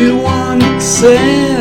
you 0.00 0.16
once 0.16 0.82
said 0.82 1.59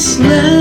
you 0.00 0.59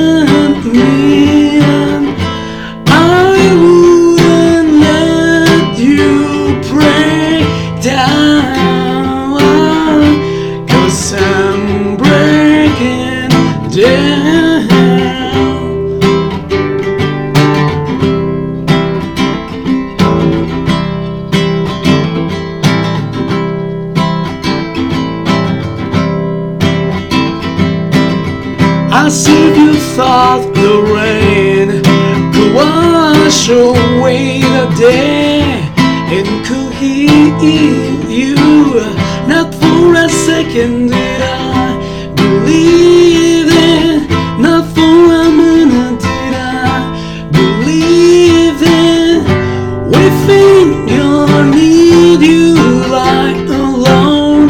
If 29.11 29.57
you 29.57 29.73
thought 29.95 30.53
the 30.53 30.83
rain 30.93 31.81
could 32.31 32.53
wash 32.53 33.49
away 33.49 34.39
the 34.39 34.67
day 34.77 35.41
and 36.13 36.45
could 36.45 36.71
heal 36.73 38.07
you. 38.07 38.35
Not 39.27 39.55
for 39.55 39.95
a 39.95 40.07
second 40.09 40.89
did 40.89 41.21
I 41.23 42.13
believe 42.15 43.47
it. 43.49 44.11
Not 44.39 44.65
for 44.75 44.97
a 45.23 45.31
minute 45.31 45.99
did 45.99 46.35
I 46.37 47.27
believe 47.31 48.61
it. 48.61 49.23
Within 49.89 50.87
your 50.87 51.45
need, 51.49 52.21
you 52.21 52.53
lie 52.87 53.33
alone. 53.49 54.49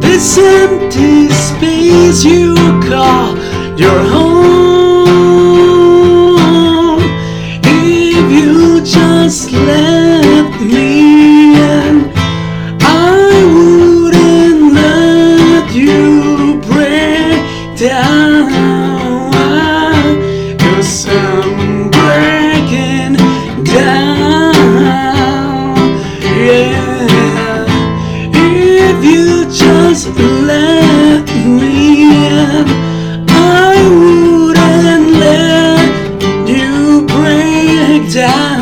This 0.00 0.36
empty 0.36 1.28
space 1.28 2.24
you 2.24 2.56
call 2.88 3.43
your 3.78 4.04
home. 4.04 4.34
If 7.64 8.30
you 8.30 8.80
just 8.84 9.50
let 9.52 10.60
me 10.60 11.56
in, 11.56 12.12
I 12.80 13.44
wouldn't 13.54 14.74
let 14.74 15.74
you 15.74 16.60
break 16.70 17.42
down. 17.78 18.52
Cause 20.58 21.06
I'm 21.08 21.90
breaking 21.90 23.16
down. 23.64 24.54
Yeah. 26.22 27.66
If 28.32 29.04
you 29.04 29.44
just 29.46 30.08
let 30.18 30.73
down. 38.14 38.53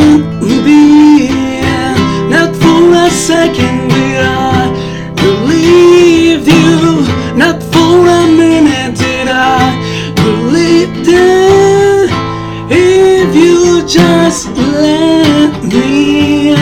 Couldn't 0.00 0.64
be? 0.64 1.28
Not 2.28 2.54
for 2.56 2.82
a 2.94 3.10
second 3.10 3.88
did 3.88 4.20
I 4.20 5.12
believe 5.16 6.46
you. 6.48 7.06
Not 7.36 7.62
for 7.72 8.06
a 8.06 8.26
minute 8.42 8.98
did 8.98 9.28
I 9.28 9.60
believe 10.16 10.92
that. 11.06 12.08
If 12.70 13.34
you 13.34 13.86
just 13.86 14.48
let 14.56 15.62
me 15.64 16.54